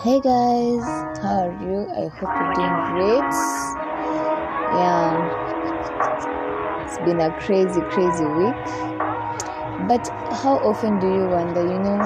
Hey 0.00 0.20
guys, 0.20 0.82
how 1.20 1.46
are 1.46 1.52
you? 1.60 1.86
I 1.92 2.08
hope 2.08 2.32
you're 2.34 2.54
doing 2.54 2.76
great. 2.96 3.32
Yeah, 4.74 5.12
it's 6.82 6.98
been 7.04 7.20
a 7.20 7.30
crazy, 7.38 7.80
crazy 7.90 8.24
week. 8.24 8.56
But 9.86 10.08
how 10.42 10.56
often 10.64 10.98
do 10.98 11.06
you 11.06 11.28
wonder, 11.28 11.62
you 11.62 11.78
know, 11.78 11.98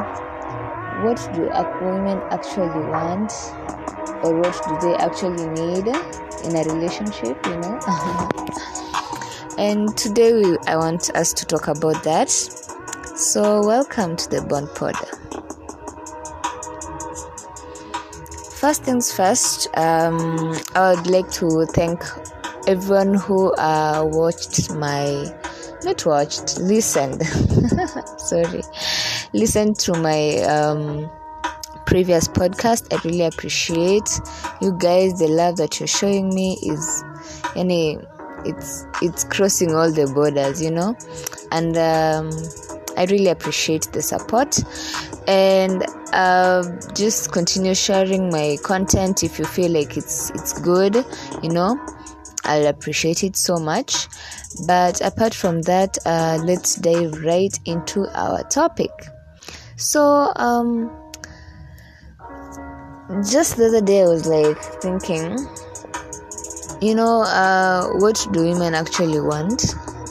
what 1.04 1.16
do 1.32 1.42
women 1.86 2.20
actually 2.30 2.68
want 2.90 3.32
or 4.22 4.34
what 4.40 4.60
do 4.68 4.76
they 4.86 4.96
actually 4.96 5.46
need 5.46 5.86
in 6.44 6.56
a 6.56 6.64
relationship, 6.74 7.46
you 7.46 7.56
know? 7.56 7.78
and 9.58 9.96
today 9.96 10.32
we, 10.34 10.58
I 10.66 10.76
want 10.76 11.10
us 11.14 11.32
to 11.32 11.46
talk 11.46 11.68
about 11.68 12.02
that. 12.02 12.30
So, 12.30 13.64
welcome 13.64 14.16
to 14.16 14.28
the 14.28 14.42
Bond 14.42 14.68
Pod. 14.74 15.15
First 18.66 18.82
things 18.82 19.12
first, 19.12 19.68
um, 19.76 20.52
I 20.74 20.92
would 20.92 21.06
like 21.06 21.30
to 21.34 21.66
thank 21.66 22.02
everyone 22.66 23.14
who 23.14 23.52
uh, 23.52 24.02
watched 24.04 24.72
my, 24.72 25.32
not 25.84 26.04
watched, 26.04 26.58
listened, 26.58 27.24
sorry, 28.18 28.64
listened 29.32 29.78
to 29.78 29.92
my 29.92 30.38
um, 30.38 31.08
previous 31.86 32.26
podcast. 32.26 32.92
I 32.92 33.00
really 33.04 33.24
appreciate 33.24 34.10
you 34.60 34.76
guys. 34.80 35.16
The 35.20 35.28
love 35.28 35.58
that 35.58 35.78
you're 35.78 35.86
showing 35.86 36.34
me 36.34 36.58
is, 36.60 37.04
any, 37.54 38.00
it's 38.44 38.84
it's 39.00 39.22
crossing 39.22 39.76
all 39.76 39.92
the 39.92 40.08
borders, 40.12 40.60
you 40.60 40.72
know, 40.72 40.96
and 41.52 41.76
um, 41.76 42.32
I 42.96 43.04
really 43.04 43.28
appreciate 43.28 43.92
the 43.92 44.02
support 44.02 44.58
and 45.28 45.84
uh, 46.16 46.62
just 46.94 47.30
continue 47.32 47.74
sharing 47.74 48.30
my 48.30 48.56
content 48.64 49.22
if 49.22 49.38
you 49.38 49.44
feel 49.44 49.70
like 49.70 49.96
it's 49.96 50.30
it's 50.30 50.58
good 50.60 51.04
you 51.42 51.50
know. 51.50 51.78
I'll 52.44 52.68
appreciate 52.68 53.24
it 53.24 53.34
so 53.36 53.56
much. 53.58 54.06
But 54.68 55.00
apart 55.00 55.34
from 55.34 55.62
that 55.62 55.98
uh, 56.06 56.38
let's 56.44 56.76
dive 56.76 57.24
right 57.24 57.58
into 57.64 58.06
our 58.14 58.42
topic. 58.44 58.90
So 59.76 60.32
um 60.36 60.90
just 63.30 63.56
the 63.56 63.66
other 63.66 63.80
day 63.80 64.02
i 64.02 64.06
was 64.06 64.26
like 64.26 64.60
thinking 64.82 65.38
you 66.80 66.92
know 66.92 67.22
uh, 67.22 67.86
what 67.98 68.26
do 68.32 68.42
women 68.42 68.74
actually 68.74 69.20
want? 69.20 69.60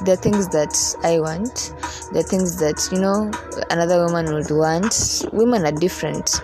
The 0.05 0.17
things 0.21 0.47
that 0.49 0.73
i 1.03 1.19
want 1.19 1.73
the 2.11 2.23
things 2.23 2.57
that 2.57 2.87
you 2.91 2.99
know 2.99 3.31
another 3.69 4.05
woman 4.05 4.33
would 4.33 4.51
want. 4.51 5.25
Women 5.31 5.65
are 5.65 5.71
different. 5.71 6.41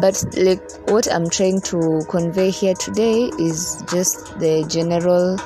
But 0.00 0.22
like 0.36 0.62
what 0.88 1.10
i'm 1.12 1.28
trying 1.28 1.60
to 1.62 2.00
convey 2.08 2.50
here 2.50 2.74
today 2.74 3.30
is 3.38 3.82
just 3.90 4.38
the 4.38 4.64
general 4.68 5.38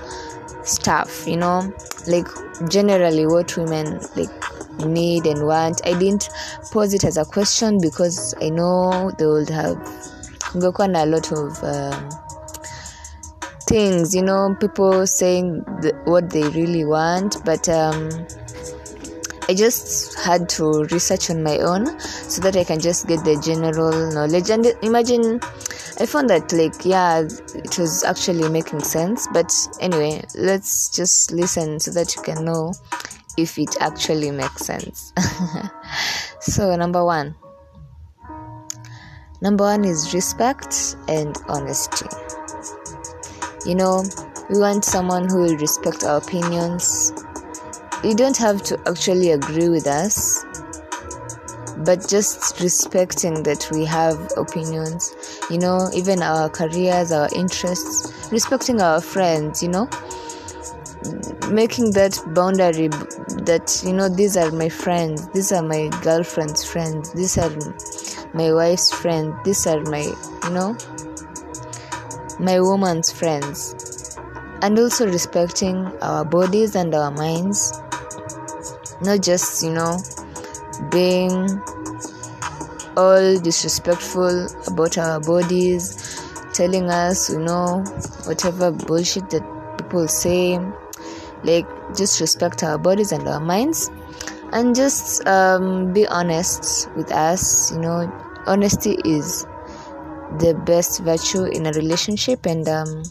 stuff 0.64 1.26
you 1.26 1.36
know? 1.36 1.72
Like 2.06 2.26
generally 2.68 3.26
what 3.26 3.56
women 3.56 4.00
like 4.16 4.30
need 4.78 5.26
and 5.26 5.46
want. 5.46 5.80
I 5.86 5.98
didn't 5.98 6.28
pose 6.70 6.94
it 6.94 7.04
as 7.04 7.16
a 7.16 7.24
question 7.24 7.78
because 7.80 8.34
i 8.42 8.48
know 8.48 9.10
they 9.18 9.26
would 9.26 9.48
have 9.48 9.76
kungekuwa 10.40 11.02
a 11.02 11.06
lot 11.06 11.32
of 11.32 11.62
um, 11.64 12.10
things 13.66 14.14
you 14.14 14.22
know? 14.22 14.54
People 14.60 15.06
saying 15.06 15.62
the, 15.80 15.94
what 16.04 16.30
they 16.30 16.48
really 16.48 16.84
want 16.84 17.44
but 17.44 17.68
um 17.68 18.10
I 19.46 19.54
just 19.54 20.18
had 20.18 20.48
to 20.50 20.84
research 20.84 21.28
on 21.28 21.42
my 21.42 21.58
own 21.58 22.00
so 22.00 22.40
that 22.40 22.56
I 22.56 22.64
can 22.64 22.80
just 22.80 23.06
get 23.06 23.24
the 23.24 23.38
general 23.44 24.10
knowledge. 24.12 24.48
And 24.48 24.66
imagine, 24.82 25.38
I 26.00 26.06
found 26.06 26.30
that, 26.30 26.50
like, 26.52 26.84
yeah, 26.84 27.20
it 27.20 27.78
was 27.78 28.04
actually 28.04 28.48
making 28.48 28.80
sense. 28.80 29.28
But 29.32 29.52
anyway, 29.80 30.24
let's 30.34 30.88
just 30.88 31.30
listen 31.32 31.78
so 31.78 31.90
that 31.90 32.16
you 32.16 32.22
can 32.22 32.44
know 32.44 32.72
if 33.36 33.58
it 33.58 33.76
actually 33.80 34.30
makes 34.30 34.64
sense. 34.64 35.12
so, 36.40 36.74
number 36.76 37.04
one. 37.04 37.34
Number 39.42 39.64
one 39.64 39.84
is 39.84 40.14
respect 40.14 40.96
and 41.06 41.36
honesty. 41.48 42.06
You 43.66 43.74
know, 43.74 44.04
we 44.48 44.58
want 44.58 44.86
someone 44.86 45.28
who 45.28 45.42
will 45.42 45.56
respect 45.56 46.02
our 46.02 46.16
opinions, 46.16 47.12
you 48.04 48.14
don't 48.14 48.36
have 48.36 48.62
to 48.62 48.78
actually 48.86 49.30
agree 49.30 49.68
with 49.68 49.86
us 49.86 50.44
but 51.78 52.06
just 52.08 52.60
respecting 52.60 53.42
that 53.42 53.66
we 53.72 53.84
have 53.84 54.30
opinions 54.36 55.14
you 55.50 55.58
know 55.58 55.90
even 55.94 56.22
our 56.22 56.48
careers 56.48 57.10
our 57.10 57.28
interests 57.34 58.30
respecting 58.30 58.80
our 58.80 59.00
friends 59.00 59.62
you 59.62 59.68
know 59.68 59.88
making 61.50 61.90
that 61.92 62.18
boundary 62.34 62.88
that 63.44 63.82
you 63.84 63.92
know 63.92 64.08
these 64.08 64.36
are 64.36 64.50
my 64.52 64.68
friends 64.68 65.28
these 65.30 65.50
are 65.50 65.62
my 65.62 65.88
girlfriend's 66.02 66.64
friends 66.64 67.12
these 67.14 67.38
are 67.38 67.50
my 68.34 68.52
wife's 68.52 68.92
friends 68.92 69.34
these 69.44 69.66
are 69.66 69.80
my 69.84 70.02
you 70.44 70.50
know 70.50 70.76
my 72.38 72.60
woman's 72.60 73.10
friends 73.10 73.93
and 74.64 74.78
also 74.78 75.06
respecting 75.06 75.76
our 76.00 76.24
bodies 76.24 76.74
and 76.74 76.94
our 76.94 77.10
minds. 77.10 77.70
Not 79.02 79.20
just 79.20 79.62
you 79.62 79.72
know 79.72 79.98
being 80.90 81.60
all 82.96 83.38
disrespectful 83.38 84.46
about 84.66 84.96
our 84.96 85.20
bodies 85.20 86.18
telling 86.54 86.88
us 86.88 87.28
you 87.28 87.40
know 87.40 87.84
whatever 88.24 88.70
bullshit 88.72 89.28
that 89.30 89.44
people 89.76 90.08
say. 90.08 90.58
Like 91.42 91.66
just 91.94 92.22
respect 92.22 92.62
our 92.62 92.78
bodies 92.78 93.12
and 93.12 93.28
our 93.28 93.40
minds. 93.40 93.90
And 94.52 94.74
just 94.74 95.26
um, 95.28 95.92
be 95.92 96.06
honest 96.06 96.88
with 96.96 97.12
us 97.12 97.70
you 97.70 97.80
know. 97.80 98.10
Honesty 98.46 98.98
is 99.06 99.46
the 100.38 100.52
best 100.66 101.00
virtue 101.00 101.44
in 101.44 101.64
a 101.64 101.72
relationship 101.72 102.44
and 102.44 102.68
um, 102.68 103.02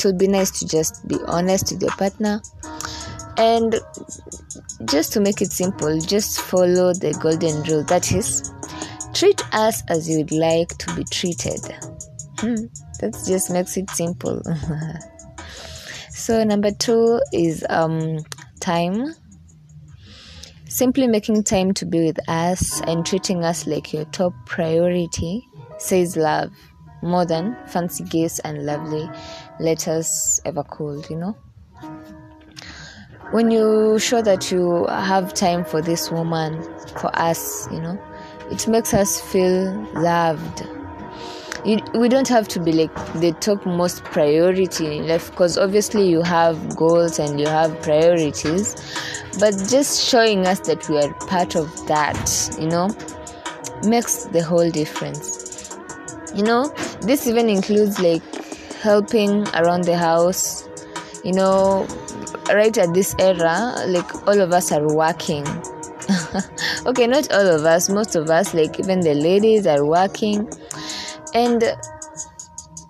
it 0.00 0.06
would 0.06 0.18
be 0.18 0.28
nice 0.28 0.50
to 0.58 0.66
just 0.66 1.06
be 1.06 1.16
honest 1.26 1.72
with 1.72 1.82
your 1.82 1.92
partner 1.92 2.40
and 3.36 3.76
just 4.86 5.12
to 5.12 5.20
make 5.20 5.40
it 5.42 5.52
simple 5.52 6.00
just 6.00 6.40
follow 6.40 6.92
the 6.92 7.16
golden 7.20 7.62
rule 7.64 7.84
that 7.84 8.10
is 8.12 8.50
treat 9.14 9.42
us 9.54 9.82
as 9.88 10.08
you 10.08 10.18
would 10.18 10.32
like 10.32 10.68
to 10.78 10.94
be 10.94 11.04
treated. 11.04 11.60
Hmm, 12.38 12.66
that 13.00 13.16
just 13.26 13.50
makes 13.50 13.76
it 13.76 13.90
simple. 13.90 14.42
So 16.12 16.44
number 16.44 16.70
two 16.70 17.18
is 17.32 17.64
um 17.70 18.18
time. 18.60 19.14
Simply 20.68 21.06
making 21.06 21.44
time 21.44 21.72
to 21.74 21.86
be 21.86 22.04
with 22.04 22.18
us 22.28 22.80
and 22.82 23.06
treating 23.06 23.42
us 23.42 23.66
like 23.66 23.92
your 23.92 24.04
top 24.06 24.34
priority 24.44 25.48
says 25.78 26.18
love 26.18 26.52
more 27.02 27.24
than 27.24 27.56
fancy 27.66 28.04
gifts 28.04 28.38
and 28.40 28.66
lovely 28.66 29.08
letters 29.60 30.40
ever 30.44 30.64
could 30.64 31.08
you 31.10 31.16
know? 31.16 31.36
When 33.30 33.50
you 33.50 33.98
show 34.00 34.22
that 34.22 34.50
you 34.50 34.86
have 34.86 35.34
time 35.34 35.64
for 35.64 35.80
this 35.80 36.10
woman 36.10 36.62
for 36.96 37.10
us 37.18 37.68
you 37.70 37.80
know 37.80 37.98
it 38.50 38.66
makes 38.66 38.92
us 38.92 39.20
feel 39.20 39.72
loved. 39.94 40.66
You, 41.64 41.78
we 41.94 42.08
don't 42.08 42.26
have 42.28 42.48
to 42.48 42.60
be 42.60 42.72
like 42.72 42.94
the 43.20 43.32
top 43.38 43.66
most 43.66 44.02
priority 44.04 44.96
in 44.96 45.06
life 45.06 45.30
because 45.30 45.58
obviously 45.58 46.08
you 46.08 46.22
have 46.22 46.74
goals 46.74 47.18
and 47.18 47.38
you 47.38 47.46
have 47.46 47.80
priorities 47.82 48.74
but 49.38 49.52
just 49.68 50.02
showing 50.02 50.46
us 50.46 50.60
that 50.60 50.88
we 50.88 50.98
are 50.98 51.12
part 51.26 51.54
of 51.56 51.68
that 51.86 52.56
you 52.58 52.66
know 52.66 52.88
makes 53.84 54.24
the 54.24 54.42
whole 54.42 54.70
difference. 54.70 55.76
You 56.34 56.44
know 56.44 56.68
this 57.02 57.26
even 57.26 57.48
includes 57.48 58.00
like 58.00 58.22
helping 58.80 59.46
around 59.48 59.84
the 59.84 59.96
house. 59.96 60.68
You 61.24 61.32
know 61.32 61.86
right 62.48 62.76
at 62.76 62.94
this 62.94 63.14
era 63.18 63.74
like 63.86 64.26
all 64.26 64.40
of 64.40 64.52
us 64.52 64.72
are 64.72 64.86
working. 64.94 65.46
Okay 66.86 67.06
not 67.06 67.30
all 67.32 67.46
of 67.46 67.64
us 67.64 67.88
most 67.88 68.16
of 68.16 68.30
us 68.30 68.54
like 68.54 68.80
even 68.80 69.00
the 69.00 69.14
ladies 69.14 69.66
are 69.66 69.84
working. 69.84 70.48
And 71.34 71.62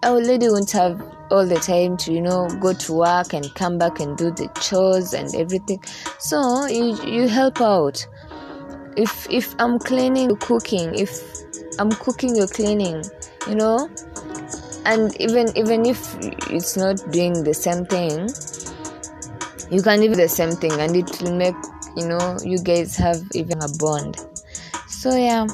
our 0.02 0.20
lady 0.20 0.48
won't 0.48 0.70
have 0.70 1.02
all 1.31 1.46
the 1.46 1.58
time 1.58 1.96
to 1.96 2.12
you 2.12 2.20
know 2.20 2.48
go 2.60 2.72
to 2.72 2.92
work 2.92 3.32
and 3.32 3.52
come 3.54 3.78
back 3.78 4.00
and 4.00 4.16
do 4.16 4.31
the 4.31 4.48
chores 4.60 5.12
and 5.12 5.34
everything. 5.34 5.82
So 6.19 6.66
you 6.66 6.96
you 7.04 7.28
help 7.28 7.60
out. 7.60 8.06
If 8.96 9.28
if 9.31 9.54
i'm 9.58 9.78
cleaning 9.78 10.37
cooking. 10.37 10.94
If 10.94 11.20
i'm 11.78 11.90
cooking 11.90 12.37
you're 12.37 12.48
cleaning 12.48 13.02
you 13.48 13.54
know 13.54 13.88
and 14.84 15.18
even 15.20 15.56
even 15.56 15.86
if 15.86 16.16
it's 16.50 16.76
not 16.76 16.96
doing 17.10 17.44
the 17.44 17.54
same 17.54 17.84
thing 17.86 18.28
you 19.70 19.82
can 19.82 20.00
do 20.00 20.14
the 20.14 20.28
same 20.28 20.52
thing 20.52 20.72
and 20.72 20.96
it 20.96 21.22
will 21.22 21.36
make 21.36 21.54
you 21.96 22.06
know 22.06 22.38
you 22.44 22.58
guys 22.58 22.96
have 22.96 23.20
even 23.34 23.60
a 23.62 23.68
bond 23.78 24.16
so 24.88 25.14
yeah 25.16 25.46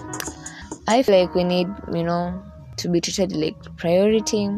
I 0.88 1.02
feel 1.02 1.20
like 1.20 1.34
we 1.34 1.42
need, 1.42 1.68
you 1.92 2.04
know, 2.04 2.42
to 2.76 2.88
be 2.88 3.00
treated 3.00 3.32
like 3.32 3.56
priority. 3.76 4.48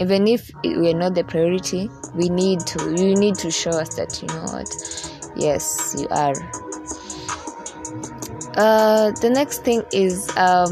Even 0.00 0.28
if 0.28 0.50
we're 0.64 0.96
not 0.96 1.14
the 1.14 1.24
priority, 1.24 1.90
we 2.14 2.28
need 2.28 2.60
to. 2.60 2.94
You 2.94 3.16
need 3.16 3.34
to 3.36 3.50
show 3.50 3.70
us 3.70 3.94
that 3.96 4.22
you 4.22 4.28
know 4.28 4.44
what. 4.44 4.70
Yes, 5.36 5.96
you 5.98 6.06
are. 6.10 6.34
Uh, 8.54 9.10
the 9.20 9.30
next 9.30 9.64
thing 9.64 9.82
is 9.92 10.30
um, 10.36 10.70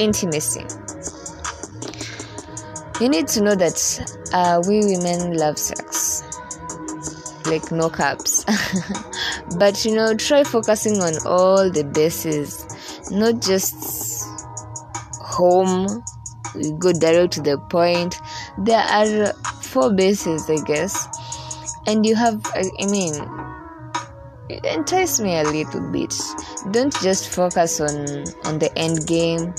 intimacy. 0.00 0.64
You 3.00 3.08
need 3.08 3.28
to 3.28 3.42
know 3.42 3.54
that 3.54 3.78
uh, 4.32 4.60
we 4.66 4.80
women 4.80 5.36
love 5.36 5.56
sex, 5.58 6.22
like 7.46 7.70
no 7.70 7.88
caps. 7.88 8.44
but 9.58 9.84
you 9.84 9.94
know, 9.94 10.14
try 10.14 10.42
focusing 10.42 11.00
on 11.00 11.14
all 11.24 11.70
the 11.70 11.84
bases. 11.84 12.66
Not 13.10 13.40
just 13.40 14.26
home. 15.38 16.02
We 16.54 16.72
go 16.72 16.92
direct 16.92 17.34
to 17.34 17.42
the 17.42 17.58
point. 17.70 18.16
There 18.58 18.80
are 18.80 19.32
four 19.62 19.92
bases 19.92 20.50
i 20.50 20.56
guess. 20.64 21.06
And 21.86 22.04
you 22.04 22.16
have 22.16 22.44
i 22.54 22.86
mean 22.86 23.14
it 24.48 24.64
entice 24.64 25.20
me 25.20 25.38
a 25.38 25.44
little 25.44 25.92
bit. 25.92 26.14
Don't 26.72 26.94
just 27.00 27.28
focus 27.28 27.80
on 27.80 28.24
on 28.44 28.58
the 28.58 28.70
end 28.76 29.06
game 29.06 29.54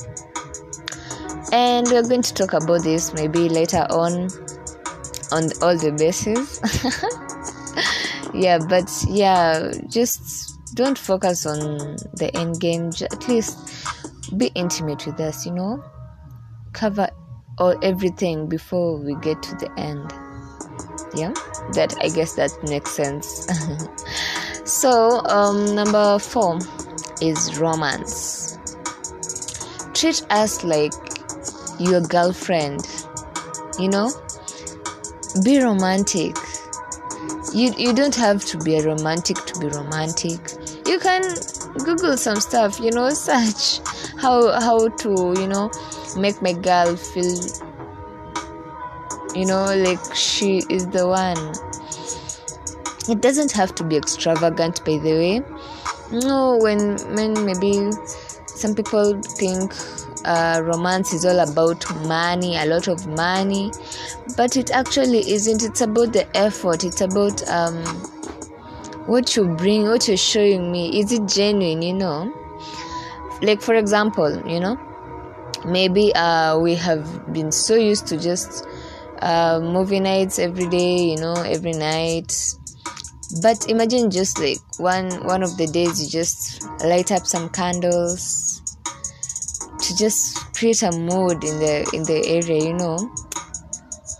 and 1.51 1.88
we're 1.88 2.04
going 2.04 2.22
to 2.22 2.34
talk 2.34 2.54
about 2.54 2.84
this 2.84 3.13
maybe 3.13 3.50
later 3.50 3.86
on 3.90 4.30
on 5.31 5.50
all 5.62 5.78
the 5.78 5.96
bases. 5.98 6.60
Yeah 8.31 8.60
but 8.60 8.90
yeah 9.07 9.72
just 9.88 10.56
don't 10.75 10.98
focus 10.98 11.46
on 11.46 11.98
the 12.13 12.30
end 12.36 12.60
game. 12.60 12.92
At 13.01 13.28
least 13.28 13.88
be 14.38 14.48
intimate 14.56 15.06
with 15.06 15.19
us 15.19 15.46
you 15.46 15.54
know? 15.54 15.84
Cover 16.74 17.10
all 17.57 17.75
everything 17.84 18.48
before 18.48 18.98
we 18.98 19.16
get 19.16 19.42
to 19.44 19.56
the 19.56 19.72
end. 19.80 20.12
Yeah? 21.16 21.34
That 21.74 21.96
i 22.01 22.10
guess 22.10 22.34
that 22.36 22.51
makes 22.63 22.92
sense. 22.92 23.48
So 24.66 25.25
um 25.25 25.74
number 25.74 26.19
four 26.19 26.60
is 27.22 27.60
romance. 27.60 28.60
Treat 29.96 30.24
us 30.30 30.63
like 30.63 30.94
your 31.79 32.01
girlfriend 32.01 32.85
you 33.79 33.87
know? 33.87 34.11
Be 35.43 35.59
romantic. 35.61 36.35
You 37.53 37.73
you 37.77 37.93
don't 37.93 38.15
have 38.15 38.43
to 38.45 38.57
be 38.57 38.75
a 38.75 38.83
romantic 38.83 39.37
to 39.45 39.59
be 39.59 39.67
romantic. 39.67 40.39
You 40.85 40.99
can 40.99 41.23
google 41.85 42.17
some 42.17 42.39
stuff 42.41 42.79
you 42.79 42.91
know 42.91 43.09
search 43.27 43.79
how 44.17 44.59
how 44.59 44.89
to 44.89 45.33
you 45.39 45.47
know 45.47 45.71
make 46.17 46.41
my 46.41 46.53
girl 46.53 46.95
feel 46.95 47.39
you 49.35 49.45
know 49.45 49.73
like 49.75 50.03
she 50.13 50.63
is 50.69 50.87
the 50.87 51.07
one. 51.07 51.39
It 53.07 53.21
doesn't 53.21 53.51
have 53.53 53.73
to 53.75 53.83
be 53.83 53.95
extravagant 53.95 54.83
by 54.83 54.97
the 54.97 55.13
way. 55.13 55.41
No 56.11 56.57
when 56.57 56.97
when 57.15 57.45
maybe 57.45 57.91
some 58.47 58.75
people 58.75 59.21
think 59.21 59.73
uh, 60.25 60.62
romance 60.63 61.13
is 61.13 61.25
all 61.25 61.39
about 61.39 61.89
money 62.07 62.57
a 62.57 62.66
lot 62.66 62.88
of 62.88 63.07
money. 63.07 63.71
But 64.38 64.57
it 64.57 64.71
actually 64.71 65.31
isn't. 65.31 65.63
It's 65.63 65.81
about 65.81 66.13
the 66.13 66.25
effort. 66.36 66.83
It's 66.83 67.01
about 67.01 67.48
um 67.50 67.83
what 69.07 69.36
you 69.36 69.48
bring 69.56 69.83
what 69.83 70.07
you're 70.07 70.18
showing 70.18 70.71
me. 70.71 71.00
Is 71.00 71.12
it 71.12 71.27
genuine 71.27 71.81
you 71.81 71.94
know? 71.94 72.33
Like 73.42 73.62
for 73.62 73.75
example 73.75 74.31
you 74.48 74.60
know 74.60 74.77
maybe 75.66 76.13
uh, 76.16 76.57
we 76.57 76.75
have 76.75 77.33
been 77.33 77.51
so 77.51 77.75
used 77.75 78.07
to 78.07 78.18
just 78.18 78.65
uh, 79.22 79.60
movie 79.62 80.00
nights 80.00 80.39
every 80.39 80.68
day 80.68 80.98
you 80.98 81.18
know 81.18 81.33
every 81.33 81.74
night. 81.74 82.33
But 83.42 83.69
imagine 83.69 84.10
just 84.10 84.39
like 84.39 84.60
one 84.77 85.24
one 85.25 85.44
of 85.44 85.56
the 85.57 85.68
days 85.68 86.01
you 86.01 86.10
just 86.10 86.63
light 86.83 87.12
up 87.12 87.25
some 87.27 87.50
candles 87.50 88.58
to 89.89 89.97
just 89.97 90.38
create 90.53 90.83
a 90.83 90.91
mood 90.91 91.44
in 91.44 91.59
the 91.59 91.89
in 91.94 92.03
the 92.03 92.21
area 92.27 92.63
you 92.63 92.74
know? 92.74 93.09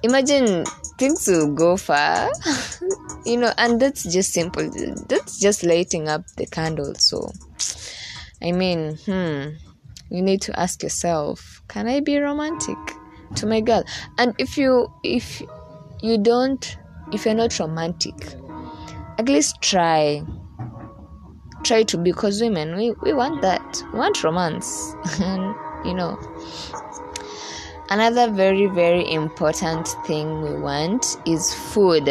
Imagine 0.01 0.66
things 0.98 1.27
will 1.27 1.54
go 1.54 1.77
far 1.77 2.30
you 3.25 3.38
know 3.38 3.54
and 3.57 3.80
that's 3.80 4.04
just 4.04 4.33
simple. 4.33 4.68
That's 5.07 5.39
just 5.39 5.63
lighting 5.63 6.10
up 6.10 6.25
the 6.38 6.48
candle 6.48 6.95
so 6.95 7.31
i 8.42 8.51
mean 8.51 8.98
hmm 9.06 9.50
you 10.10 10.21
need 10.21 10.42
to 10.42 10.57
ask 10.60 10.81
yourself 10.81 11.62
can 11.68 11.88
i 11.88 12.00
be 12.00 12.18
romantic 12.18 12.77
to 13.36 13.45
my 13.45 13.62
girl? 13.62 13.83
And 14.18 14.33
if 14.39 14.57
you 14.57 14.92
if 15.04 15.42
you 16.01 16.18
don't 16.18 16.77
if 17.13 17.25
you're 17.25 17.36
not 17.36 17.60
romantic 17.60 18.16
at 19.19 19.27
least 19.27 19.62
try 19.62 20.24
try 21.69 21.83
to 21.83 21.98
because 22.00 22.42
women 22.42 22.75
we, 22.75 22.92
we 23.04 23.13
want 23.13 23.44
that. 23.44 23.83
We 23.94 24.00
want 24.00 24.24
romance. 24.24 24.95
And 25.21 25.56
you 25.86 25.94
know 25.94 26.19
another 27.89 28.30
very 28.31 28.66
very 28.66 29.12
important 29.13 29.88
thing 30.06 30.42
we 30.42 30.56
want 30.60 31.18
is 31.25 31.54
food. 31.54 32.10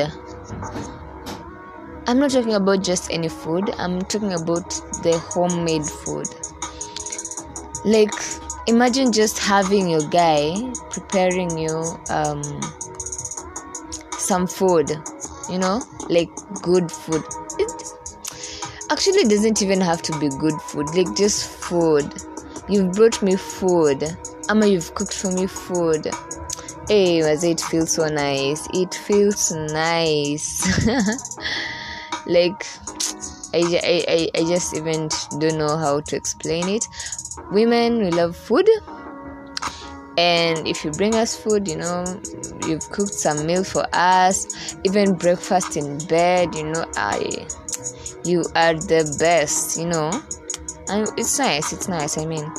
I'm 2.07 2.21
not 2.21 2.31
talking 2.31 2.55
about 2.55 2.83
just 2.85 3.11
any 3.11 3.29
food. 3.29 3.75
I'm 3.79 4.01
talking 4.03 4.33
about 4.33 4.71
the 5.03 5.19
homemade 5.33 5.85
food. 5.85 6.29
Like 7.85 8.15
imagine 8.69 9.13
just 9.13 9.41
having 9.41 9.91
your 9.91 10.09
guy 10.09 10.55
preparing 10.91 11.59
you 11.59 11.77
um 12.11 12.43
some 14.19 14.47
food 14.47 14.91
you 15.49 15.59
know 15.59 15.81
like 16.11 16.31
good 16.61 16.93
food 16.93 17.25
actually 18.91 19.25
doesn't 19.25 19.63
even 19.63 19.81
have 19.81 20.03
to 20.03 20.19
be 20.19 20.29
good 20.29 20.59
food 20.63 20.89
like 20.95 21.17
just 21.17 21.49
food 21.49 22.13
you've 22.69 22.93
brought 22.93 23.23
me 23.23 23.37
food 23.37 24.17
Ama, 24.51 24.67
you've 24.67 24.95
cooked 24.95 25.13
for 25.13 25.31
me 25.31 25.47
food. 25.47 26.09
Hey, 26.89 27.23
was 27.23 27.45
it 27.45 27.61
feels 27.61 27.93
so 27.93 28.09
nice? 28.09 28.67
It 28.73 28.95
feels 28.95 29.53
nice. 29.53 30.65
like, 32.27 32.67
I, 33.53 33.61
I, 33.85 34.31
I 34.35 34.45
just 34.45 34.75
even 34.75 35.11
don't 35.39 35.59
know 35.59 35.77
how 35.77 36.01
to 36.01 36.17
explain 36.17 36.67
it. 36.71 36.89
Women, 37.53 37.99
we 37.99 38.11
love 38.11 38.37
food. 38.37 38.67
And 40.17 40.67
if 40.67 40.83
you 40.83 40.93
bring 40.93 41.15
us 41.15 41.37
food, 41.37 41.69
you 41.69 41.77
know, 41.77 42.05
you've 42.67 42.89
cooked 42.89 43.13
some 43.13 43.47
meal 43.47 43.65
for 43.65 43.87
us, 43.93 44.47
even 44.83 45.15
breakfast 45.15 45.77
in 45.77 45.99
bed, 46.07 46.55
you 46.55 46.65
know, 46.65 46.87
I, 46.97 47.47
you 48.25 48.45
are 48.55 48.75
the 48.75 49.17
best, 49.19 49.79
you 49.79 49.87
know. 49.87 50.11
And 50.89 51.09
it's 51.19 51.39
nice, 51.39 51.73
it's 51.73 51.89
nice, 51.89 52.19
I 52.19 52.27
mean. 52.27 52.51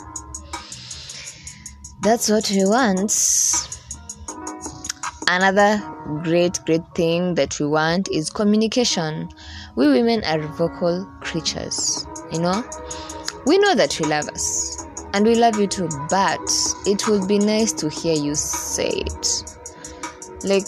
That's 2.01 2.29
what 2.29 2.49
we 2.49 2.65
want. 2.65 3.11
Another 5.27 5.81
great 6.23 6.59
great 6.65 6.87
thing 6.95 7.35
that 7.35 7.59
we 7.59 7.67
want 7.67 8.09
is 8.09 8.29
communication. 8.29 9.29
We 9.75 9.87
women 9.87 10.23
are 10.23 10.39
vocal 10.39 11.05
creatures 11.21 12.05
you 12.31 12.39
know? 12.39 12.63
We 13.45 13.57
know 13.57 13.75
that 13.75 13.99
you 13.99 14.07
love 14.07 14.27
us 14.29 14.85
and 15.13 15.25
we 15.25 15.35
love 15.35 15.59
you 15.59 15.67
too 15.67 15.89
but 16.09 16.39
it 16.85 17.07
would 17.07 17.27
be 17.27 17.39
nice 17.39 17.71
to 17.73 17.89
hear 17.89 18.13
you 18.13 18.35
say 18.35 18.89
it. 18.89 19.57
Like 20.43 20.65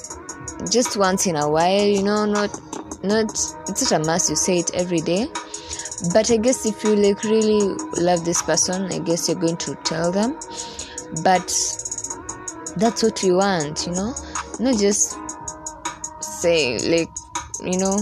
just 0.70 0.98
once 0.98 1.28
in 1.28 1.36
a 1.36 1.50
while 1.50 1.86
you 1.86 2.04
know 2.04 2.26
not 2.26 2.60
not 3.04 3.26
it's 3.68 3.92
not 3.92 4.02
a 4.02 4.06
must 4.06 4.30
you 4.30 4.36
say 4.36 4.60
it 4.60 4.72
every 4.74 5.02
day. 5.02 5.28
But 6.14 6.32
i 6.32 6.38
guess 6.38 6.66
if 6.66 6.84
you 6.84 6.96
like 6.96 7.24
really 7.24 7.76
love 7.98 8.26
this 8.26 8.42
person 8.42 8.92
i 8.92 9.00
guess 9.00 9.28
you're 9.28 9.40
going 9.40 9.58
to 9.58 9.76
tell 9.84 10.12
them. 10.12 10.34
But 11.24 11.48
that's 12.78 13.04
what 13.04 13.22
we 13.24 13.32
want 13.32 13.86
you 13.86 13.94
know? 13.94 14.14
Not 14.60 14.80
just 14.80 15.18
say 16.22 16.78
like 16.80 17.10
you 17.64 17.78
know 17.78 18.00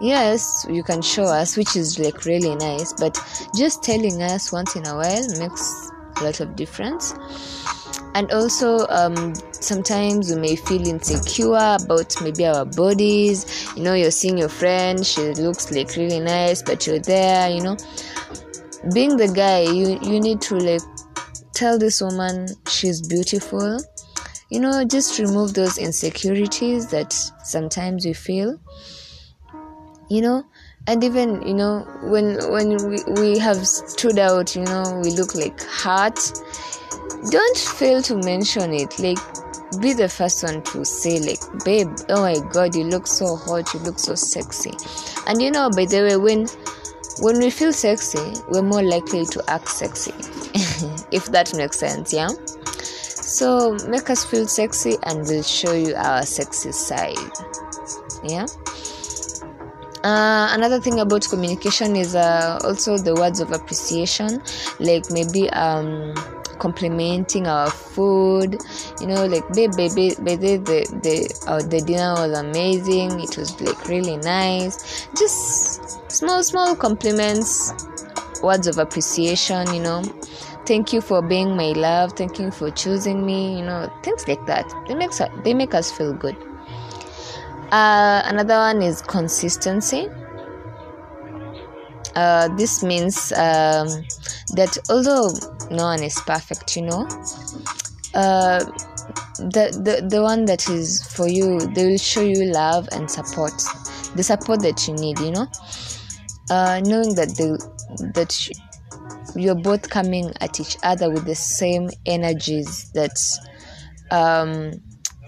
yes 0.00 0.66
you 0.68 0.82
can 0.82 1.00
show 1.00 1.24
us 1.24 1.56
which 1.56 1.76
is 1.76 1.98
like 1.98 2.24
really 2.24 2.54
nice. 2.56 2.92
But 2.92 3.18
just 3.54 3.82
telling 3.82 4.22
us 4.22 4.52
once 4.52 4.76
in 4.76 4.86
a 4.86 4.94
while 4.94 5.28
makes 5.38 5.90
a 6.16 6.24
lot 6.24 6.40
of 6.40 6.56
difference 6.56 7.14
and 8.14 8.30
also 8.32 8.86
um, 8.88 9.34
sometimes 9.52 10.30
we 10.30 10.40
may 10.40 10.56
feel 10.56 10.86
insecure 10.86 11.76
about 11.80 12.14
maybe 12.22 12.46
our 12.46 12.64
bodies 12.64 13.72
you 13.76 13.82
know 13.82 13.94
you're 13.94 14.10
seeing 14.10 14.36
your 14.36 14.48
friend 14.48 15.06
she 15.06 15.22
looks 15.34 15.70
like 15.72 15.96
really 15.96 16.20
nice 16.20 16.62
but 16.62 16.86
you're 16.86 16.98
there 16.98 17.48
you 17.50 17.62
know 17.62 17.76
being 18.92 19.16
the 19.16 19.28
guy 19.28 19.60
you 19.60 19.98
you 20.02 20.20
need 20.20 20.40
to 20.40 20.56
like 20.56 20.82
tell 21.62 21.78
this 21.78 22.00
woman 22.00 22.48
she's 22.68 23.00
beautiful. 23.00 23.80
You 24.50 24.60
know, 24.60 24.84
just 24.84 25.18
remove 25.18 25.54
those 25.54 25.78
insecurities 25.78 26.88
that 26.88 27.12
sometimes 27.44 28.04
we 28.04 28.12
feel. 28.12 28.58
You 30.10 30.20
know, 30.22 30.44
and 30.86 31.04
even 31.04 31.40
you 31.46 31.54
know 31.54 31.86
when 32.02 32.36
when 32.50 32.68
we, 32.88 32.98
we 33.20 33.38
have 33.38 33.66
stood 33.66 34.18
out 34.18 34.56
you 34.56 34.64
know 34.64 35.00
we 35.02 35.10
look 35.10 35.34
like 35.34 35.62
heart 35.62 36.18
don't 37.30 37.58
fail 37.58 38.02
to 38.02 38.16
mention 38.16 38.72
it 38.72 38.98
like 38.98 39.18
be 39.80 39.92
the 39.92 40.08
first 40.08 40.42
one 40.42 40.62
to 40.62 40.84
say 40.84 41.20
like 41.20 41.40
babe 41.64 41.88
oh 42.08 42.22
my 42.22 42.38
god 42.52 42.74
you 42.74 42.84
look 42.84 43.06
so 43.06 43.36
hot 43.36 43.72
you 43.72 43.80
look 43.80 43.98
so 43.98 44.14
sexy. 44.14 44.72
And 45.26 45.40
you 45.40 45.50
know 45.50 45.70
by 45.70 45.86
the 45.86 46.02
way 46.02 46.16
when 46.16 46.46
when 47.20 47.38
we 47.38 47.50
feel 47.50 47.72
sexy 47.72 48.32
we're 48.48 48.62
more 48.62 48.82
likely 48.82 49.24
to 49.26 49.42
act 49.48 49.68
sexy 49.68 50.12
if 51.12 51.26
that 51.26 51.54
makes 51.54 51.78
sense 51.78 52.12
yeah? 52.12 52.28
So 52.74 53.76
make 53.88 54.10
us 54.10 54.24
feel 54.24 54.46
sexy 54.46 54.96
and 55.04 55.20
we'll 55.26 55.42
show 55.42 55.72
you 55.72 55.94
our 55.94 56.22
sexy 56.24 56.72
side 56.72 57.16
yeah? 58.24 58.46
Uh, 60.04 60.48
another 60.50 60.80
thing 60.80 60.98
about 60.98 61.26
communication 61.28 61.94
is 61.94 62.16
uh, 62.16 62.58
also 62.64 62.98
the 62.98 63.14
words 63.14 63.38
of 63.38 63.52
appreciation 63.52 64.42
like 64.80 65.08
maybe 65.10 65.48
um 65.50 66.12
complimenting 66.58 67.46
our 67.46 67.70
food 67.70 68.60
you 69.00 69.06
know 69.06 69.26
like 69.26 69.46
babe 69.54 69.72
baby 69.76 70.14
baby 70.22 70.56
the 70.56 70.86
the 71.02 71.44
uh, 71.46 71.62
the 71.62 71.80
dinner 71.80 72.14
was 72.14 72.38
amazing 72.38 73.20
it 73.20 73.36
was 73.36 73.60
like 73.60 73.88
really 73.88 74.16
nice. 74.18 75.08
Just 75.18 76.10
small 76.10 76.42
small 76.42 76.74
compliments 76.76 77.72
words 78.42 78.66
of 78.66 78.78
appreciation 78.78 79.72
you 79.74 79.80
know. 79.80 80.02
Thank 80.64 80.92
you 80.92 81.00
for 81.00 81.22
being 81.22 81.56
my 81.56 81.72
love 81.72 82.12
thank 82.12 82.38
you 82.38 82.50
for 82.50 82.70
choosing 82.70 83.26
me 83.26 83.58
you 83.58 83.64
know 83.64 83.90
things 84.02 84.28
like 84.28 84.44
that. 84.46 84.64
They 84.86 84.94
make 84.94 85.10
they 85.44 85.54
make 85.54 85.74
us 85.74 85.90
feel 85.90 86.12
good. 86.12 86.36
Uh, 87.72 88.20
another 88.26 88.56
one 88.56 88.82
is 88.82 89.00
consistency. 89.00 90.08
Uh, 92.14 92.48
this 92.56 92.82
means 92.82 93.32
um, 93.32 93.88
that 94.54 94.76
although 94.90 95.30
no 95.72 95.84
one 95.84 96.02
is 96.02 96.20
perfect, 96.26 96.76
you 96.76 96.82
know, 96.82 97.06
uh, 98.14 98.64
the, 99.38 99.72
the 99.82 100.06
the 100.08 100.22
one 100.22 100.44
that 100.44 100.68
is 100.68 101.02
for 101.14 101.28
you, 101.28 101.58
they 101.58 101.86
will 101.86 101.98
show 101.98 102.22
you 102.22 102.44
love 102.44 102.88
and 102.92 103.10
support, 103.10 103.52
the 104.14 104.22
support 104.22 104.60
that 104.62 104.86
you 104.86 104.94
need, 104.94 105.18
you 105.18 105.30
know, 105.32 105.46
uh, 106.50 106.80
knowing 106.84 107.14
that 107.14 107.34
they 107.36 107.50
that 108.12 108.48
you're 109.34 109.54
both 109.54 109.88
coming 109.88 110.32
at 110.40 110.60
each 110.60 110.76
other 110.82 111.10
with 111.10 111.24
the 111.24 111.34
same 111.34 111.88
energies 112.06 112.90
that 112.92 113.18
um, 114.10 114.72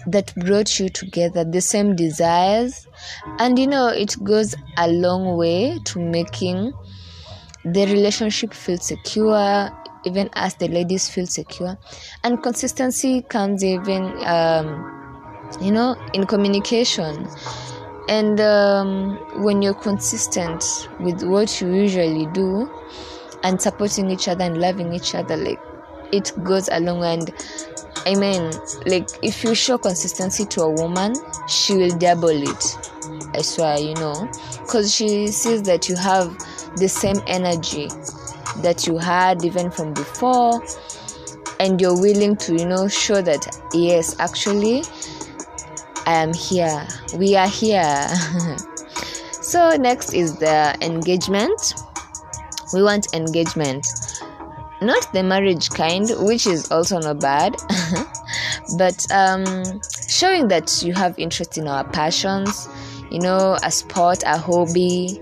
that 0.07 0.35
brought 0.37 0.79
you 0.79 0.89
together, 0.89 1.45
the 1.45 1.61
same 1.61 1.97
desires. 1.97 2.87
And 3.39 3.59
you 3.59 3.67
know, 3.67 3.89
it 3.89 4.17
goes 4.23 4.55
a 4.77 4.89
long 4.89 5.37
way 5.37 5.79
to 5.85 5.99
making 5.99 6.73
the 7.65 7.87
relationship 7.87 8.53
feel 8.53 8.77
secure, 8.77 9.71
even 10.05 10.31
as 10.35 10.55
the 10.57 10.69
ladies 10.69 11.09
feel 11.09 11.27
secure. 11.27 11.79
And 12.23 12.43
consistency 12.43 13.23
comes 13.23 13.65
even, 13.65 14.05
um, 14.27 15.49
you 15.61 15.73
know, 15.73 15.97
in 16.13 16.27
communication. 16.27 17.29
And 18.09 18.41
um, 18.41 19.17
when 19.43 19.63
you're 19.63 19.75
consistent 19.75 20.89
with 21.01 21.23
what 21.23 21.61
you 21.61 21.73
usually 21.73 22.27
do 22.27 22.71
and 23.43 23.61
supporting 23.61 24.11
each 24.11 24.29
other 24.29 24.45
and 24.45 24.59
loving 24.59 24.93
each 24.93 25.15
other, 25.15 25.37
like 25.37 25.61
it 26.13 26.33
goes 26.45 26.69
along. 26.69 27.05
And 27.05 27.33
I 28.07 28.15
mean, 28.15 28.53
like 28.87 29.09
if 29.23 29.43
you 29.43 29.55
show 29.55 29.79
consistency 29.79 30.45
to 30.47 30.63
a 30.63 30.71
woman, 30.71 31.15
she 31.49 31.75
will 31.75 31.97
double 31.97 32.29
it. 32.29 32.91
I 33.35 33.43
swear, 33.43 33.79
you 33.79 33.95
know, 33.95 34.31
because 34.61 34.95
she 34.95 35.29
sees 35.29 35.63
that 35.63 35.89
you 35.89 35.97
have 35.97 36.37
the 36.77 36.89
same 36.89 37.21
energy 37.27 37.89
that 38.63 38.87
you 38.87 38.99
had 38.99 39.45
even 39.45 39.71
from 39.71 39.93
before, 39.95 40.63
and 41.61 41.81
you're 41.81 41.99
willing 41.99 42.37
to, 42.37 42.55
you 42.55 42.67
know, 42.67 42.89
show 42.89 43.23
that 43.23 43.47
yes, 43.73 44.17
actually, 44.19 44.83
I 46.07 46.15
am 46.15 46.33
here. 46.33 46.87
We 47.17 47.37
are 47.37 47.49
here. 47.49 48.09
so, 49.33 49.77
next 49.77 50.13
is 50.13 50.37
the 50.39 50.77
engagement. 50.83 51.75
We 52.73 52.83
want 52.83 53.15
engagement 53.15 53.87
not 54.85 55.13
the 55.13 55.23
marriage 55.23 55.71
kind, 55.71 56.11
which 56.19 56.47
is 56.47 56.71
also 56.71 56.99
not 56.99 57.21
bad, 57.21 57.57
but 58.79 59.07
um, 59.11 59.81
showing 60.09 60.49
that 60.49 60.83
you 60.83 60.93
have 60.93 61.19
interest 61.19 61.59
in 61.59 61.67
our 61.67 61.85
passions, 61.85 62.69
you 63.11 63.19
know, 63.21 63.57
a 63.63 63.71
sport, 63.71 64.23
a 64.27 64.39
hobby, 64.39 65.21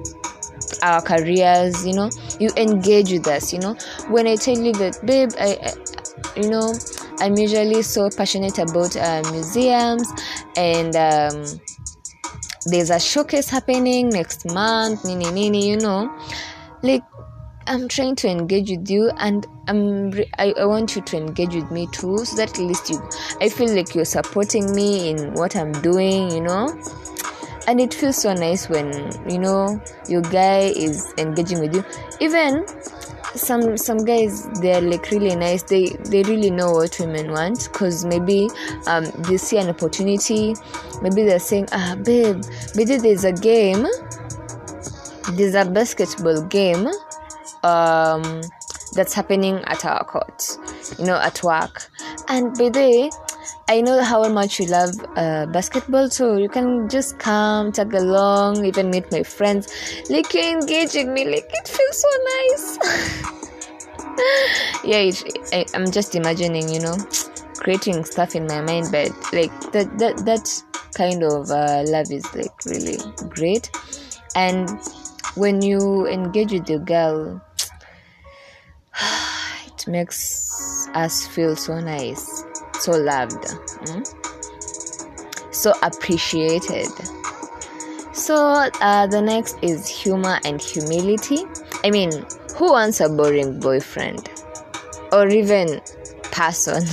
our 0.82 1.02
careers, 1.02 1.86
you 1.86 1.94
know, 1.94 2.10
you 2.38 2.50
engage 2.56 3.12
with 3.12 3.26
us, 3.28 3.52
you 3.52 3.58
know. 3.58 3.76
When 4.08 4.26
I 4.26 4.36
tell 4.36 4.56
you 4.56 4.72
that, 4.74 5.04
babe, 5.04 5.30
I, 5.38 5.58
I 5.62 6.40
you 6.40 6.50
know, 6.50 6.74
I'm 7.18 7.36
usually 7.36 7.82
so 7.82 8.08
passionate 8.10 8.58
about 8.58 8.96
uh, 8.96 9.22
museums 9.30 10.08
and 10.56 10.94
um, 10.96 11.60
there's 12.66 12.90
a 12.90 13.00
showcase 13.00 13.48
happening 13.48 14.08
next 14.08 14.46
month, 14.46 15.04
nini 15.04 15.30
nini, 15.30 15.68
you 15.68 15.76
know, 15.76 16.10
like 16.82 17.02
I'm 17.66 17.88
trying 17.88 18.16
to 18.16 18.28
engage 18.28 18.70
with 18.70 18.90
you 18.90 19.10
and 19.18 19.46
I'm 19.68 20.10
re- 20.10 20.30
I, 20.38 20.52
I 20.58 20.64
want 20.64 20.96
you 20.96 21.02
to 21.02 21.16
engage 21.16 21.54
with 21.54 21.70
me 21.70 21.86
too 21.92 22.24
so 22.24 22.36
that 22.36 22.50
at 22.50 22.58
least 22.58 22.90
you 22.90 23.00
I 23.40 23.48
feel 23.48 23.72
like 23.74 23.94
you're 23.94 24.04
supporting 24.04 24.74
me 24.74 25.10
in 25.10 25.34
what 25.34 25.54
I'm 25.54 25.72
doing 25.72 26.30
you 26.30 26.40
know 26.40 26.66
and 27.66 27.80
it 27.80 27.94
feels 27.94 28.16
so 28.16 28.32
nice 28.32 28.68
when 28.68 28.92
you 29.28 29.38
know 29.38 29.80
your 30.08 30.22
guy 30.22 30.72
is 30.76 31.12
engaging 31.18 31.60
with 31.60 31.74
you. 31.74 31.84
Even 32.20 32.66
some 33.34 33.76
some 33.76 33.98
guys 34.04 34.48
they're 34.60 34.80
like 34.80 35.10
really 35.10 35.34
nice. 35.34 35.62
They 35.62 35.90
they 36.10 36.22
really 36.24 36.50
know 36.50 36.72
what 36.72 36.98
women 36.98 37.32
want. 37.32 37.68
Because 37.72 38.04
maybe 38.04 38.50
um 38.86 39.04
they 39.28 39.36
see 39.36 39.58
an 39.58 39.68
opportunity. 39.68 40.54
Maybe 41.02 41.24
they're 41.24 41.38
saying 41.38 41.68
ah 41.72 41.96
babe 42.02 42.44
maybe 42.74 42.96
there's 42.96 43.24
a 43.24 43.32
game. 43.32 43.86
There's 45.34 45.54
a 45.54 45.64
basketball 45.64 46.42
game 46.42 46.88
um, 47.62 48.42
that's 48.94 49.14
happening 49.14 49.56
at 49.66 49.84
our 49.84 50.04
court, 50.04 50.58
you 50.98 51.04
know, 51.06 51.16
at 51.16 51.42
work. 51.42 51.88
And 52.28 52.56
by 52.56 52.68
the 52.68 53.10
I 53.72 53.80
know 53.80 54.02
how 54.02 54.28
much 54.28 54.60
you 54.60 54.66
love 54.66 54.94
uh, 55.16 55.46
basketball, 55.46 56.10
so 56.10 56.36
you 56.36 56.50
can 56.50 56.90
just 56.90 57.18
come, 57.18 57.72
tag 57.72 57.94
along, 57.94 58.66
even 58.66 58.90
meet 58.90 59.10
my 59.10 59.22
friends. 59.22 59.66
Like 60.10 60.34
you're 60.34 60.60
engaging 60.60 61.14
me, 61.14 61.24
like 61.24 61.48
it 61.48 61.66
feels 61.66 62.02
so 62.04 62.08
nice. 62.34 62.78
yeah, 64.84 64.98
it, 64.98 65.24
I, 65.54 65.64
I'm 65.72 65.90
just 65.90 66.14
imagining, 66.14 66.68
you 66.68 66.80
know, 66.80 66.98
creating 67.56 68.04
stuff 68.04 68.34
in 68.36 68.46
my 68.46 68.60
mind, 68.60 68.88
but 68.92 69.08
like 69.32 69.58
that 69.72 69.88
that 69.96 70.18
that 70.26 70.62
kind 70.92 71.24
of 71.24 71.50
uh, 71.50 71.82
love 71.86 72.12
is 72.12 72.28
like 72.34 72.52
really 72.66 72.98
great. 73.30 73.70
And 74.36 74.68
when 75.34 75.62
you 75.62 76.06
engage 76.08 76.52
with 76.52 76.68
your 76.68 76.80
girl 76.80 77.40
it 79.66 79.86
makes 79.86 80.88
us 80.92 81.26
feel 81.26 81.56
so 81.56 81.80
nice, 81.80 82.44
so 82.82 82.92
loved, 82.92 83.42
mm? 83.84 85.54
so 85.54 85.72
appreciated. 85.82 86.88
So, 88.12 88.36
uh, 88.80 89.06
the 89.06 89.22
next 89.22 89.58
is 89.62 89.88
humor 89.88 90.38
and 90.44 90.60
humility. 90.60 91.44
I 91.84 91.90
mean, 91.90 92.10
who 92.56 92.72
wants 92.72 93.00
a 93.00 93.08
boring 93.08 93.58
boyfriend 93.58 94.28
or 95.12 95.28
even 95.28 95.80
person? 96.30 96.84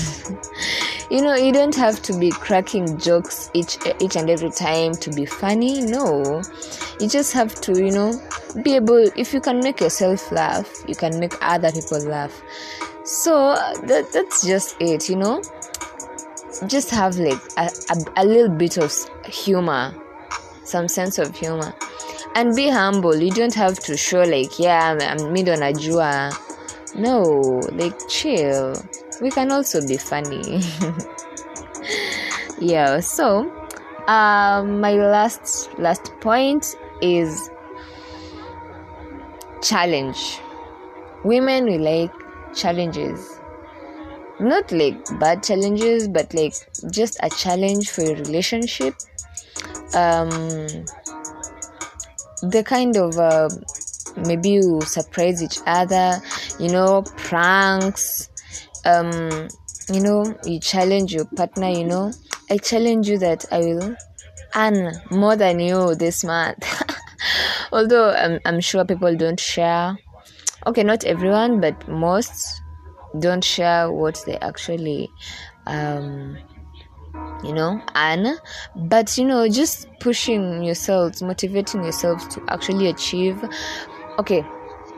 you 1.12 1.22
know, 1.22 1.36
you 1.36 1.52
don't 1.52 1.76
have 1.76 2.02
to 2.04 2.18
be 2.18 2.32
cracking 2.32 2.98
jokes 2.98 3.50
each 3.54 3.78
each 4.00 4.16
and 4.16 4.30
every 4.30 4.52
time 4.52 4.94
to 4.94 5.12
be 5.12 5.26
funny. 5.26 5.82
No, 5.82 6.42
you 7.00 7.10
just 7.10 7.34
have 7.34 7.54
to, 7.62 7.74
you 7.78 7.92
know, 7.92 8.14
be 8.64 8.76
able 8.76 9.10
if 9.16 9.34
you 9.34 9.40
can 9.40 9.60
make 9.60 9.80
yourself 9.80 10.32
laugh 10.32 10.68
you 10.88 10.96
can 10.96 11.20
make 11.20 11.34
other 11.42 11.72
people 11.72 12.00
laugh 12.06 12.42
so 13.04 13.54
that, 13.84 14.10
that's 14.12 14.46
just 14.46 14.76
it 14.80 15.10
you 15.10 15.16
know 15.16 15.42
just 16.68 16.90
have 16.90 17.18
like 17.18 17.42
a, 17.58 17.70
a, 17.90 18.24
a 18.24 18.26
little 18.26 18.50
bit 18.50 18.78
of 18.78 18.94
humor 19.26 19.94
some 20.70 20.88
sense 20.88 21.18
of 21.18 21.36
humor. 21.36 21.74
And 22.36 22.56
be 22.56 22.70
humble. 22.70 23.16
You 23.16 23.32
don't 23.32 23.56
have 23.56 23.80
to 23.80 23.98
show 23.98 24.22
like 24.22 24.60
yeah 24.60 24.92
i'm, 24.92 25.02
I'm 25.02 25.34
mid 25.34 25.50
on 25.50 25.64
a 25.64 25.74
jua. 25.74 26.32
No 26.96 27.62
like 27.74 27.98
chill. 28.08 28.76
We 29.22 29.32
can 29.32 29.52
also 29.52 29.86
be 29.86 29.98
funny. 29.98 30.62
Yeah 32.62 33.00
so 33.00 33.50
um 34.08 34.82
my 34.82 34.94
last 34.94 35.70
last 35.80 36.12
point 36.20 36.76
is 37.02 37.50
challenge. 39.62 40.40
Women 41.24 41.66
we 41.66 41.78
like 41.78 42.12
challenges. 42.54 43.39
Not 44.40 44.72
like 44.72 45.20
bad 45.20 45.44
challenges, 45.44 46.08
but 46.08 46.34
like 46.34 46.54
just 46.92 47.18
a 47.22 47.30
challenge 47.30 47.90
for 47.90 48.04
your 48.04 48.16
relationship. 48.16 48.96
Um, 49.94 50.40
the 52.42 52.64
kind 52.66 52.96
of 52.96 53.18
uh, 53.18 53.50
maybe 54.26 54.50
you 54.50 54.82
surprise 54.82 55.44
each 55.44 55.60
other 55.66 56.20
you 56.60 56.70
know 56.70 57.04
pranks 57.18 58.30
um 58.86 59.48
you 59.92 60.00
know 60.00 60.36
you 60.46 60.60
challenge 60.60 61.14
your 61.14 61.26
partner 61.26 61.70
you 61.70 61.86
know. 61.86 62.12
I 62.52 62.58
challenge 62.58 63.08
you 63.08 63.20
that 63.20 63.46
i 63.52 63.60
will 63.60 63.96
earn 64.56 64.92
more 65.12 65.36
than 65.36 65.60
you 65.60 65.94
this 65.94 66.24
month. 66.24 66.66
Although 67.72 68.10
I'm, 68.12 68.40
I'm 68.44 68.60
sure 68.60 68.84
people 68.84 69.16
don't 69.16 69.40
share. 69.40 69.96
Okay 70.66 70.84
not 70.84 71.04
everyone 71.06 71.60
but 71.60 71.88
most 71.88 72.62
don't 73.18 73.44
share 73.44 73.92
what 73.92 74.22
they 74.26 74.38
actually 74.38 75.12
um 75.66 76.38
you 77.44 77.54
know 77.54 77.82
and 77.96 78.40
but 78.76 79.18
you 79.18 79.26
know 79.26 79.48
just 79.48 79.88
pushing 80.00 80.62
yourselves 80.64 81.22
motivating 81.22 81.84
yourselves 81.84 82.28
to 82.28 82.44
actually 82.50 82.88
achieve. 82.88 83.44
Okay 84.20 84.46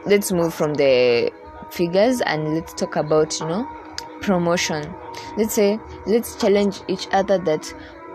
let's 0.06 0.32
move 0.32 0.54
from 0.54 0.74
the 0.74 1.32
figures 1.70 2.22
and 2.22 2.56
let's 2.56 2.74
talk 2.74 2.96
about 2.96 3.40
you 3.40 3.48
know 3.48 3.68
promotion. 4.22 4.94
Let's 5.38 5.54
say 5.54 5.80
let's 6.06 6.36
challenge 6.36 6.82
each 6.88 7.08
other 7.12 7.38
that 7.40 7.74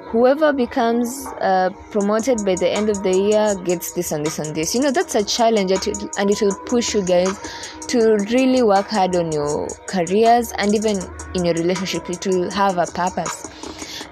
whoever 0.08 0.52
becomes 0.52 1.26
uh, 1.40 1.70
promoted 1.90 2.44
by 2.44 2.54
the 2.54 2.68
end 2.68 2.88
of 2.88 3.02
the 3.02 3.16
year 3.16 3.54
gets 3.64 3.92
this 3.92 4.12
and 4.12 4.25
this 4.25 4.38
and 4.38 4.54
this 4.54 4.75
you 4.75 4.80
know 4.80 4.90
that's 4.90 5.14
a 5.14 5.25
challenge 5.25 5.72
and 5.72 6.30
it 6.30 6.40
will 6.40 6.54
push 6.66 6.94
you 6.94 7.02
guys 7.04 7.38
to 7.86 8.16
really 8.30 8.62
work 8.62 8.86
hard 8.88 9.16
on 9.16 9.32
your 9.32 9.68
careers 9.86 10.52
and 10.58 10.75
even 10.75 10.98
in 11.34 11.44
your 11.44 11.54
relationship 11.54 12.08
it 12.08 12.26
will 12.26 12.50
have 12.50 12.78
a 12.78 12.86
purpose 12.86 13.50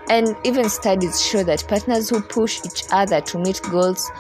and 0.09 0.37
even 0.45 0.69
studies 0.69 1.25
show 1.25 1.43
that 1.43 1.67
partners 1.69 2.11
who 2.11 2.21
push 2.21 2.61
each 2.65 2.85
other 2.91 3.21
to 3.21 3.39
meet 3.39 3.61
goals 3.71 4.11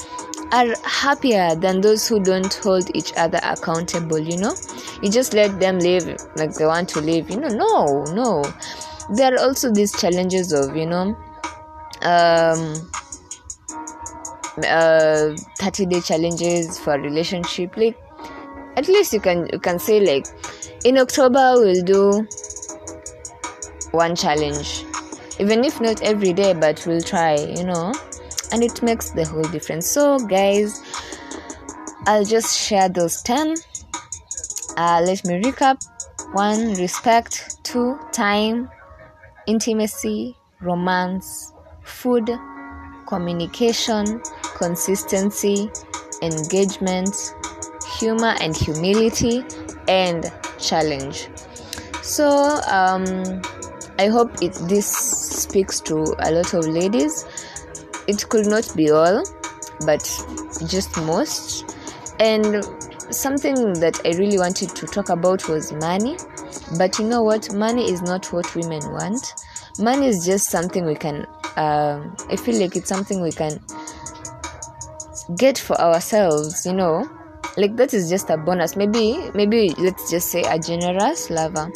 are 0.52 0.74
happier 0.84 1.54
than 1.56 1.80
those 1.80 2.06
who 2.06 2.22
don't 2.22 2.54
hold 2.54 2.94
each 2.94 3.12
other 3.16 3.40
accountable, 3.42 4.18
you 4.18 4.36
know? 4.36 4.54
You 5.02 5.10
just 5.10 5.34
let 5.34 5.58
them 5.58 5.78
live 5.80 6.06
like 6.36 6.54
they 6.54 6.66
want 6.66 6.88
to 6.90 7.00
live, 7.00 7.28
you 7.28 7.40
know? 7.40 7.48
No, 7.48 8.04
no. 8.14 8.44
There 9.10 9.34
are 9.34 9.40
also 9.40 9.72
these 9.72 9.92
challenges 9.92 10.52
of, 10.52 10.76
you 10.76 10.86
know, 10.86 11.16
um, 12.04 12.90
uh, 14.66 15.34
30 15.58 15.86
day 15.86 16.00
challenges 16.00 16.78
for 16.78 16.98
relationship. 17.00 17.76
Like, 17.76 17.98
at 18.76 18.88
least 18.88 19.12
you 19.12 19.20
can 19.20 19.48
you 19.52 19.58
can 19.58 19.78
say 19.78 20.00
like 20.00 20.26
in 20.84 20.98
October 20.98 21.54
we'll 21.56 21.84
do 21.84 22.26
one 23.92 24.16
challenge. 24.16 24.84
Even 25.38 25.64
if 25.64 25.80
not 25.80 26.02
every 26.02 26.32
day 26.32 26.52
but 26.52 26.84
we'll 26.86 27.02
try 27.02 27.34
you 27.36 27.64
know? 27.64 27.92
And 28.52 28.62
it 28.62 28.82
makes 28.82 29.10
the 29.10 29.24
whole 29.24 29.42
difference. 29.42 29.86
So 29.86 30.18
guys 30.18 30.82
i'll 32.06 32.24
just 32.24 32.58
share 32.58 32.90
those 32.90 33.22
10 33.22 33.54
uh, 34.76 35.00
let 35.04 35.24
me 35.24 35.40
recap. 35.40 35.86
One 36.32 36.74
respect. 36.74 37.62
Two 37.62 37.98
time. 38.12 38.68
Intimacy. 39.46 40.36
Romance 40.60 41.53
food 42.04 42.30
communication 43.06 44.20
consistency 44.58 45.70
engagement 46.20 47.34
humor 47.98 48.34
and 48.40 48.56
humility 48.56 49.42
and 49.88 50.30
challenge 50.58 51.28
so 52.02 52.60
um 52.68 53.40
I 53.96 54.08
hope 54.08 54.42
it 54.42 54.54
this 54.68 54.88
speaks 54.88 55.78
to 55.82 55.94
a 56.18 56.32
lot 56.32 56.52
of 56.52 56.66
ladies. 56.66 57.26
It 58.08 58.28
could 58.28 58.46
not 58.46 58.68
be 58.74 58.90
all, 58.90 59.22
but 59.86 60.02
just 60.66 60.96
most. 60.96 61.76
And 62.18 62.64
something 63.10 63.54
that 63.74 64.00
I 64.04 64.18
really 64.18 64.38
wanted 64.38 64.70
to 64.70 64.86
talk 64.86 65.10
about 65.10 65.48
was 65.48 65.72
money. 65.72 66.16
But 66.76 66.98
you 66.98 67.06
know 67.06 67.22
what? 67.22 67.54
Money 67.54 67.88
is 67.88 68.02
not 68.02 68.32
what 68.32 68.52
women 68.56 68.82
want. 68.90 69.34
Money 69.78 70.08
is 70.08 70.26
just 70.26 70.50
something 70.50 70.84
we 70.84 70.96
can. 70.96 71.26
Uh, 71.56 72.02
I 72.28 72.36
feel 72.36 72.60
like 72.60 72.76
it's 72.76 72.88
something 72.88 73.20
we 73.20 73.32
can 73.32 73.60
get 75.36 75.58
for 75.58 75.80
ourselves. 75.80 76.66
You 76.66 76.72
know, 76.72 77.08
like 77.56 77.76
that 77.76 77.94
is 77.94 78.08
just 78.10 78.30
a 78.30 78.36
bonus. 78.36 78.76
Maybe, 78.76 79.18
maybe 79.34 79.74
let's 79.78 80.10
just 80.10 80.30
say 80.30 80.42
a 80.42 80.58
generous 80.58 81.30
lover 81.30 81.70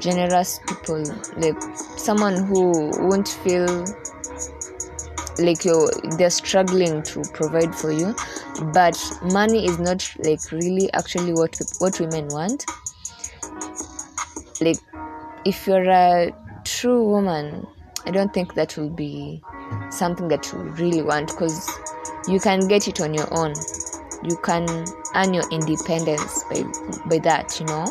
generous 0.00 0.60
people 0.66 1.02
like 1.36 1.60
someone 1.96 2.44
who 2.44 2.90
won't 3.08 3.28
feel 3.28 3.84
like 5.38 5.64
you're 5.64 5.90
they're 6.16 6.30
struggling 6.30 7.02
to 7.02 7.22
provide 7.32 7.74
for 7.74 7.92
you 7.92 8.14
but 8.72 8.96
money 9.32 9.66
is 9.66 9.78
not 9.78 10.08
like 10.24 10.40
really 10.52 10.92
actually 10.92 11.32
what 11.32 11.56
what 11.78 11.98
women 12.00 12.26
want 12.28 12.64
like 14.60 14.78
if 15.44 15.66
you're 15.66 15.88
a 15.88 16.32
true 16.64 17.04
woman 17.04 17.66
i 18.06 18.10
don't 18.10 18.32
think 18.32 18.54
that 18.54 18.76
will 18.76 18.90
be 18.90 19.42
something 19.90 20.28
that 20.28 20.52
you 20.52 20.58
really 20.58 21.02
want 21.02 21.28
because 21.28 21.68
you 22.28 22.38
can 22.38 22.68
get 22.68 22.88
it 22.88 23.00
on 23.00 23.14
your 23.14 23.28
own. 23.32 23.54
You 24.22 24.36
can 24.42 24.66
earn 25.14 25.32
your 25.32 25.48
independence 25.50 26.44
by 26.50 26.62
by 27.06 27.18
that 27.20 27.58
you 27.58 27.66
know? 27.66 27.86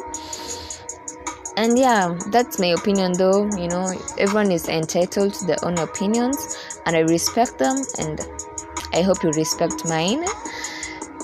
And 1.55 1.77
yeah 1.77 2.15
that's 2.27 2.59
my 2.59 2.67
opinion 2.67 3.13
though 3.13 3.45
you 3.57 3.67
know? 3.67 3.93
Everyone 4.17 4.51
is 4.51 4.67
entitled 4.67 5.33
to 5.35 5.45
their 5.45 5.63
own 5.63 5.77
opinions 5.79 6.57
and 6.85 6.95
i 6.95 6.99
respect 6.99 7.57
them 7.57 7.77
and 7.97 8.21
i 8.93 9.01
hope 9.01 9.23
you 9.23 9.31
respect 9.31 9.85
mine 9.85 10.23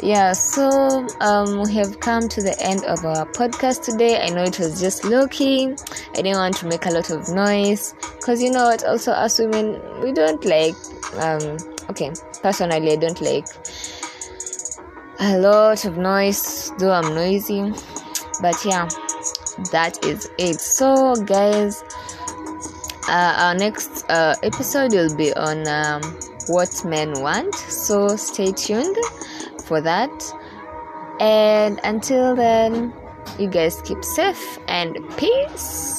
yeah 0.04 0.34
so 0.34 1.08
um, 1.22 1.62
we 1.64 1.74
have 1.74 2.00
come 2.02 2.28
to 2.28 2.42
the 2.42 2.56
end 2.60 2.84
of 2.86 3.06
our 3.06 3.26
podcast 3.26 3.84
today. 3.84 4.20
I 4.22 4.30
know 4.30 4.44
it 4.44 4.60
was 4.60 4.80
just 4.80 5.06
low 5.06 5.28
key 5.28 5.74
i 6.12 6.16
didn't 6.16 6.36
want 6.36 6.58
to 6.58 6.68
make 6.68 6.86
a 6.86 6.90
lot 6.92 7.10
of 7.10 7.30
noise. 7.30 7.96
Because 8.18 8.42
you 8.42 8.52
know 8.52 8.66
what? 8.66 8.84
Also 8.84 9.14
as 9.14 9.40
women 9.40 9.80
we 10.02 10.12
don't 10.12 10.44
like 10.44 10.76
um, 11.16 11.58
okay 11.90 12.12
personally 12.42 12.92
i 12.92 12.96
don't 12.96 13.22
like 13.22 13.46
a 15.22 15.38
lot 15.38 15.86
of 15.86 15.98
noise 15.98 16.72
though 16.80 16.92
i'm 16.92 17.16
noisy. 17.16 17.72
But 18.42 18.58
yeah 18.66 18.90
that 19.72 20.04
is 20.04 20.30
it. 20.38 20.60
So 20.60 21.16
guys 21.16 21.82
uh, 23.08 23.36
our 23.38 23.56
next 23.56 24.10
uh, 24.10 24.36
episode 24.44 24.92
will 24.92 25.16
be 25.16 25.34
on 25.34 25.66
um, 25.68 26.02
what 26.48 26.84
men 26.86 27.22
want. 27.22 27.56
So 27.56 28.16
stay 28.18 28.52
tuned 28.52 28.98
for 29.64 29.82
that. 29.82 30.12
And 31.20 31.80
until 31.84 32.36
then 32.36 32.94
you 33.40 33.48
guys 33.48 33.82
keep 33.84 34.04
safe 34.04 34.60
and 34.68 34.98
peace 35.18 35.93